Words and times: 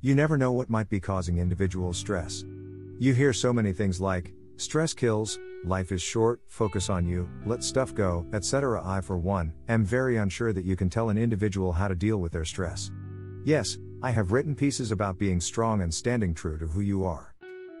You 0.00 0.16
never 0.16 0.36
know 0.36 0.50
what 0.50 0.68
might 0.68 0.88
be 0.88 0.98
causing 0.98 1.38
individual 1.38 1.92
stress. 1.92 2.44
You 2.98 3.14
hear 3.14 3.32
so 3.32 3.52
many 3.52 3.72
things 3.72 4.00
like, 4.00 4.32
stress 4.56 4.92
kills, 4.92 5.38
life 5.64 5.92
is 5.92 6.02
short, 6.02 6.40
focus 6.48 6.90
on 6.90 7.06
you, 7.06 7.28
let 7.46 7.62
stuff 7.62 7.94
go, 7.94 8.26
etc. 8.32 8.82
I, 8.84 9.00
for 9.00 9.16
one, 9.16 9.52
am 9.68 9.84
very 9.84 10.16
unsure 10.16 10.52
that 10.52 10.64
you 10.64 10.74
can 10.74 10.90
tell 10.90 11.10
an 11.10 11.16
individual 11.16 11.72
how 11.72 11.86
to 11.86 11.94
deal 11.94 12.16
with 12.16 12.32
their 12.32 12.44
stress. 12.44 12.90
Yes, 13.44 13.78
I 14.02 14.10
have 14.10 14.32
written 14.32 14.56
pieces 14.56 14.90
about 14.90 15.20
being 15.20 15.40
strong 15.40 15.82
and 15.82 15.94
standing 15.94 16.34
true 16.34 16.58
to 16.58 16.66
who 16.66 16.80
you 16.80 17.04
are. 17.04 17.32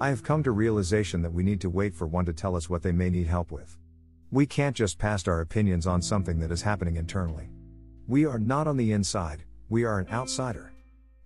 I 0.00 0.08
have 0.08 0.22
come 0.22 0.44
to 0.44 0.52
realization 0.52 1.20
that 1.22 1.32
we 1.32 1.42
need 1.42 1.60
to 1.62 1.68
wait 1.68 1.96
for 1.96 2.06
one 2.06 2.26
to 2.26 2.32
tell 2.32 2.54
us 2.54 2.70
what 2.70 2.82
they 2.82 2.92
may 2.92 3.10
need 3.10 3.26
help 3.26 3.50
with. 3.50 3.76
We 4.30 4.46
can't 4.46 4.76
just 4.76 4.98
pass 4.98 5.26
our 5.26 5.40
opinions 5.40 5.88
on 5.88 6.00
something 6.00 6.38
that 6.38 6.52
is 6.52 6.62
happening 6.62 6.94
internally. 6.94 7.50
We 8.06 8.24
are 8.24 8.38
not 8.38 8.68
on 8.68 8.76
the 8.76 8.92
inside, 8.92 9.42
we 9.68 9.82
are 9.82 9.98
an 9.98 10.06
outsider. 10.12 10.72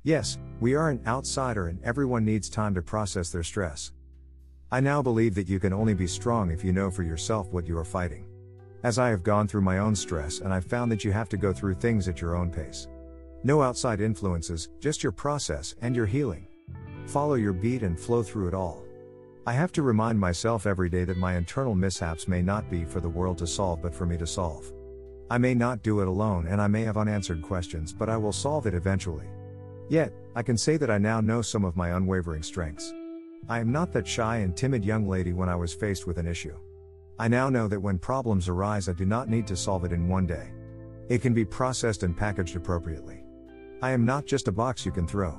Yes, 0.03 0.39
we 0.61 0.75
are 0.75 0.89
an 0.89 1.03
outsider 1.07 1.69
and 1.69 1.79
everyone 1.85 2.25
needs 2.25 2.49
time 2.49 2.75
to 2.75 2.81
process 2.81 3.29
their 3.29 3.43
stress. 3.43 3.93
I 4.73 4.81
now 4.81 5.03
believe 5.03 5.35
that 5.35 5.49
you 5.49 5.61
can 5.61 5.75
only 5.75 5.93
be 5.93 6.07
strong 6.07 6.51
if 6.51 6.65
you 6.65 6.73
know 6.73 6.91
for 6.91 7.03
yourself 7.03 7.53
what 7.53 7.67
you 7.69 7.77
are 7.77 7.85
fighting. 7.85 8.25
As 8.83 8.99
I 8.99 9.11
have 9.11 9.23
gone 9.23 9.47
through 9.47 9.61
my 9.61 9.77
own 9.77 9.95
stress 9.95 10.41
and 10.41 10.55
I've 10.55 10.65
found 10.65 10.91
that 10.91 11.05
you 11.05 11.13
have 11.13 11.29
to 11.29 11.37
go 11.37 11.53
through 11.53 11.75
things 11.75 12.09
at 12.09 12.19
your 12.19 12.35
own 12.35 12.51
pace. 12.51 12.89
No 13.45 13.61
outside 13.61 14.01
influences, 14.01 14.71
just 14.81 15.03
your 15.03 15.13
process 15.13 15.75
and 15.83 15.95
your 15.95 16.07
healing. 16.07 16.47
Follow 17.05 17.35
your 17.35 17.53
beat 17.53 17.83
and 17.83 18.01
flow 18.01 18.23
through 18.23 18.49
it 18.49 18.55
all. 18.55 18.83
I 19.47 19.53
have 19.53 19.73
to 19.73 19.83
remind 19.83 20.19
myself 20.19 20.67
every 20.67 20.89
day 20.89 21.05
that 21.05 21.19
my 21.19 21.37
internal 21.37 21.75
mishaps 21.75 22.27
may 22.27 22.41
not 22.41 22.71
be 22.71 22.87
for 22.87 23.01
the 23.01 23.09
world 23.09 23.37
to 23.39 23.47
solve 23.47 23.83
but 23.83 23.95
for 23.95 24.07
me 24.07 24.17
to 24.17 24.27
solve. 24.27 24.73
I 25.29 25.37
may 25.37 25.53
not 25.53 25.83
do 25.83 26.01
it 26.01 26.09
alone 26.09 26.47
and 26.47 26.59
I 26.59 26.69
may 26.69 26.85
have 26.85 26.97
unanswered 26.97 27.43
questions, 27.43 27.93
but 27.93 28.09
I 28.09 28.17
will 28.17 28.33
solve 28.33 28.67
it 28.67 28.73
eventually. 28.73 29.27
Yet, 29.91 30.13
I 30.37 30.43
can 30.45 30.57
say 30.57 30.77
that 30.77 30.91
I 30.91 30.99
now 30.99 31.21
know 31.21 31.43
some 31.43 31.65
of 31.65 31.77
my 31.77 31.97
unwavering 31.97 32.45
strengths. 32.45 32.95
I 33.49 33.59
am 33.59 33.73
not 33.73 33.93
that 33.93 34.07
shy 34.07 34.37
and 34.37 34.57
timid 34.57 34.85
young 34.85 35.09
lady 35.09 35.33
when 35.33 35.49
I 35.49 35.57
was 35.57 35.75
faced 35.75 36.07
with 36.07 36.17
an 36.19 36.29
issue. 36.29 36.57
I 37.19 37.27
now 37.27 37.51
know 37.51 37.67
that 37.67 37.83
when 37.83 37.99
problems 37.99 38.49
arise, 38.49 38.89
I 38.89 38.93
do 38.93 39.05
not 39.05 39.29
need 39.29 39.49
to 39.49 39.57
solve 39.57 39.85
it 39.85 39.93
in 39.93 40.09
one 40.09 40.29
day. 40.29 40.53
It 41.09 41.23
can 41.23 41.35
be 41.35 41.45
processed 41.45 42.05
and 42.05 42.17
packaged 42.17 42.55
appropriately. 42.55 43.25
I 43.83 43.91
am 43.91 44.07
not 44.07 44.27
just 44.27 44.47
a 44.47 44.53
box 44.53 44.87
you 44.87 44.93
can 44.93 45.09
throw. 45.09 45.37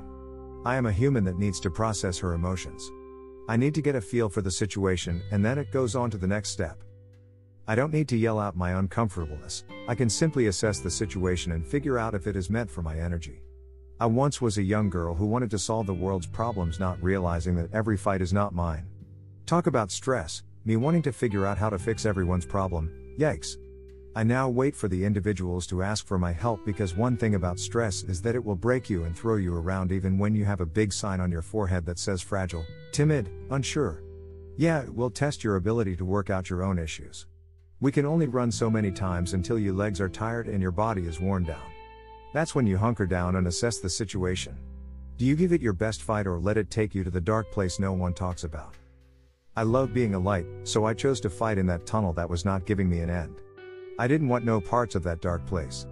I 0.66 0.76
am 0.76 0.86
a 0.86 0.92
human 0.92 1.24
that 1.24 1.40
needs 1.40 1.62
to 1.62 1.72
process 1.72 2.20
her 2.20 2.34
emotions. 2.34 2.92
I 3.48 3.56
need 3.56 3.74
to 3.76 3.82
get 3.82 3.96
a 3.96 4.02
feel 4.02 4.28
for 4.28 4.42
the 4.42 4.52
situation 4.52 5.22
and 5.32 5.46
then 5.46 5.58
it 5.60 5.72
goes 5.72 5.96
on 5.96 6.12
to 6.12 6.18
the 6.18 6.28
next 6.28 6.50
step. 6.50 6.84
I 7.70 7.76
don't 7.76 7.94
need 7.94 8.10
to 8.10 8.18
yell 8.18 8.38
out 8.38 8.58
my 8.58 8.72
uncomfortableness, 8.72 9.64
I 9.88 9.96
can 9.96 10.10
simply 10.10 10.48
assess 10.48 10.80
the 10.80 10.92
situation 10.92 11.54
and 11.54 11.66
figure 11.66 11.98
out 11.98 12.16
if 12.16 12.28
it 12.28 12.36
is 12.36 12.50
meant 12.50 12.70
for 12.70 12.82
my 12.82 13.00
energy. 13.00 13.44
I 14.02 14.08
once 14.08 14.42
was 14.42 14.58
a 14.58 14.64
young 14.64 14.90
girl 14.90 15.14
who 15.14 15.28
wanted 15.28 15.52
to 15.52 15.60
solve 15.60 15.86
the 15.86 15.94
world's 15.94 16.26
problems, 16.26 16.80
not 16.80 16.98
realizing 17.04 17.56
that 17.58 17.72
every 17.72 17.96
fight 17.96 18.20
is 18.20 18.34
not 18.34 18.52
mine. 18.52 18.88
Talk 19.46 19.68
about 19.68 19.92
stress, 19.92 20.42
me 20.66 20.76
wanting 20.76 21.04
to 21.04 21.14
figure 21.14 21.46
out 21.46 21.60
how 21.60 21.70
to 21.70 21.78
fix 21.78 22.04
everyone's 22.04 22.48
problem, 22.48 22.92
yikes. 23.20 23.58
I 24.16 24.24
now 24.24 24.50
wait 24.50 24.76
for 24.76 24.88
the 24.88 25.06
individuals 25.06 25.68
to 25.68 25.84
ask 25.84 26.08
for 26.08 26.18
my 26.18 26.32
help 26.32 26.66
because 26.66 26.96
one 26.96 27.16
thing 27.16 27.36
about 27.36 27.60
stress 27.60 28.02
is 28.02 28.24
that 28.24 28.34
it 28.34 28.44
will 28.44 28.56
break 28.56 28.90
you 28.90 29.04
and 29.04 29.16
throw 29.16 29.36
you 29.36 29.54
around 29.54 29.92
even 29.92 30.18
when 30.18 30.34
you 30.34 30.46
have 30.46 30.62
a 30.62 30.66
big 30.66 30.92
sign 30.92 31.20
on 31.20 31.32
your 31.32 31.44
forehead 31.44 31.86
that 31.86 32.00
says 32.00 32.24
fragile, 32.24 32.66
timid, 32.92 33.30
unsure. 33.52 34.02
Yeah, 34.58 34.82
it 34.82 34.96
will 34.96 35.12
test 35.12 35.44
your 35.44 35.58
ability 35.58 35.96
to 35.98 36.06
work 36.06 36.32
out 36.32 36.50
your 36.50 36.64
own 36.64 36.80
issues. 36.80 37.28
We 37.80 37.92
can 37.92 38.08
only 38.08 38.26
run 38.26 38.52
so 38.52 38.68
many 38.68 38.90
times 38.90 39.34
until 39.34 39.60
your 39.60 39.76
legs 39.76 40.02
are 40.02 40.10
tired 40.10 40.48
and 40.48 40.60
your 40.60 40.72
body 40.72 41.06
is 41.06 41.20
worn 41.20 41.44
down. 41.44 41.62
That's 42.34 42.56
when 42.56 42.66
you 42.66 42.78
hunker 42.78 43.06
down 43.06 43.36
and 43.36 43.48
assess 43.48 43.80
the 43.80 43.90
situation. 43.90 44.58
Do 45.18 45.26
you 45.26 45.36
give 45.36 45.52
it 45.52 45.62
your 45.62 45.74
best 45.74 46.02
fight 46.02 46.26
or 46.26 46.40
let 46.40 46.58
it 46.58 46.72
take 46.72 46.96
you 46.96 47.04
to 47.04 47.12
the 47.12 47.20
dark 47.20 47.52
place 47.52 47.80
no 47.80 47.92
one 47.92 48.14
talks 48.14 48.46
about? 48.46 48.76
I 49.56 49.64
love 49.64 49.94
being 49.94 50.16
a 50.16 50.20
light, 50.20 50.46
so 50.64 50.86
I 50.86 50.94
chose 50.94 51.20
to 51.22 51.30
fight 51.30 51.58
in 51.58 51.66
that 51.68 51.86
tunnel 51.86 52.14
that 52.14 52.30
was 52.30 52.46
not 52.46 52.66
giving 52.66 52.90
me 52.90 53.02
an 53.02 53.10
end. 53.10 53.42
I 54.00 54.08
didn't 54.08 54.30
want 54.30 54.46
no 54.46 54.62
parts 54.62 54.96
of 54.96 55.04
that 55.04 55.22
dark 55.22 55.46
place. 55.46 55.86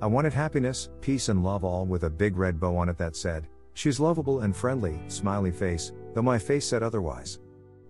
I 0.00 0.06
wanted 0.06 0.32
happiness, 0.32 0.88
peace, 1.00 1.28
and 1.28 1.42
love 1.42 1.64
all 1.64 1.84
with 1.84 2.04
a 2.04 2.10
big 2.10 2.36
red 2.36 2.60
bow 2.60 2.76
on 2.76 2.88
it 2.88 2.96
that 2.98 3.16
said, 3.16 3.48
She's 3.74 3.98
lovable 4.00 4.40
and 4.40 4.56
friendly, 4.56 5.00
smiley 5.08 5.50
face, 5.50 5.92
though 6.14 6.22
my 6.22 6.38
face 6.38 6.66
said 6.66 6.82
otherwise. 6.84 7.40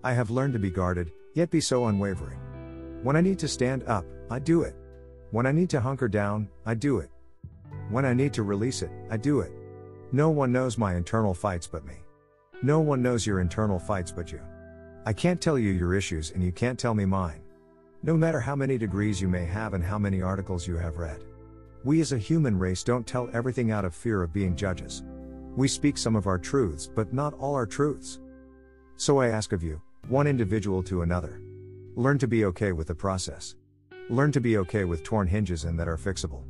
I 0.02 0.14
have 0.14 0.30
learned 0.30 0.54
to 0.54 0.58
be 0.58 0.70
guarded, 0.70 1.12
yet 1.34 1.50
be 1.50 1.60
so 1.60 1.86
unwavering. 1.86 2.38
When 3.02 3.14
I 3.14 3.20
need 3.20 3.38
to 3.40 3.48
stand 3.48 3.84
up, 3.84 4.06
I 4.30 4.38
do 4.38 4.62
it. 4.62 4.74
When 5.30 5.46
I 5.46 5.52
need 5.52 5.68
to 5.70 5.80
hunker 5.80 6.08
down, 6.08 6.48
I 6.64 6.74
do 6.74 6.98
it. 6.98 7.10
When 7.90 8.04
I 8.04 8.14
need 8.14 8.32
to 8.34 8.44
release 8.44 8.82
it, 8.82 8.90
I 9.10 9.16
do 9.16 9.40
it. 9.40 9.50
No 10.12 10.30
one 10.30 10.52
knows 10.52 10.78
my 10.78 10.94
internal 10.94 11.34
fights 11.34 11.66
but 11.66 11.84
me. 11.84 11.96
No 12.62 12.78
one 12.78 13.02
knows 13.02 13.26
your 13.26 13.40
internal 13.40 13.80
fights 13.80 14.12
but 14.12 14.30
you. 14.30 14.40
I 15.06 15.12
can't 15.12 15.40
tell 15.40 15.58
you 15.58 15.72
your 15.72 15.94
issues 15.94 16.30
and 16.30 16.42
you 16.42 16.52
can't 16.52 16.78
tell 16.78 16.94
me 16.94 17.04
mine. 17.04 17.42
No 18.04 18.16
matter 18.16 18.38
how 18.38 18.54
many 18.54 18.78
degrees 18.78 19.20
you 19.20 19.26
may 19.26 19.44
have 19.44 19.74
and 19.74 19.82
how 19.82 19.98
many 19.98 20.22
articles 20.22 20.68
you 20.68 20.76
have 20.76 20.98
read. 20.98 21.24
We 21.82 22.00
as 22.00 22.12
a 22.12 22.18
human 22.18 22.56
race 22.56 22.84
don't 22.84 23.06
tell 23.06 23.28
everything 23.32 23.72
out 23.72 23.84
of 23.84 23.92
fear 23.92 24.22
of 24.22 24.32
being 24.32 24.54
judges. 24.54 25.02
We 25.56 25.66
speak 25.66 25.98
some 25.98 26.14
of 26.14 26.28
our 26.28 26.38
truths, 26.38 26.86
but 26.86 27.12
not 27.12 27.34
all 27.34 27.56
our 27.56 27.66
truths. 27.66 28.20
So 28.94 29.18
I 29.18 29.28
ask 29.28 29.52
of 29.52 29.64
you, 29.64 29.82
one 30.08 30.28
individual 30.28 30.82
to 30.84 31.02
another. 31.02 31.40
Learn 31.96 32.18
to 32.18 32.28
be 32.28 32.44
okay 32.44 32.70
with 32.70 32.86
the 32.86 32.94
process. 32.94 33.56
Learn 34.10 34.30
to 34.30 34.40
be 34.40 34.58
okay 34.58 34.84
with 34.84 35.02
torn 35.02 35.26
hinges 35.26 35.64
and 35.64 35.78
that 35.80 35.88
are 35.88 35.96
fixable. 35.96 36.44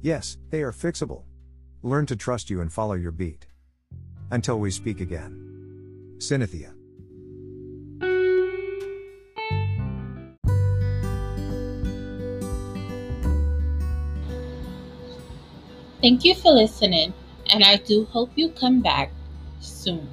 Yes, 0.00 0.38
they 0.50 0.62
are 0.62 0.72
fixable. 0.72 1.24
Learn 1.82 2.06
to 2.06 2.16
trust 2.16 2.50
you 2.50 2.60
and 2.60 2.72
follow 2.72 2.94
your 2.94 3.12
beat. 3.12 3.46
Until 4.30 4.60
we 4.60 4.70
speak 4.70 5.00
again. 5.00 6.16
Cynthia. 6.18 6.74
Thank 16.00 16.24
you 16.24 16.36
for 16.36 16.52
listening, 16.52 17.12
and 17.52 17.64
I 17.64 17.76
do 17.76 18.04
hope 18.04 18.30
you 18.36 18.50
come 18.50 18.80
back 18.80 19.10
soon. 19.60 20.08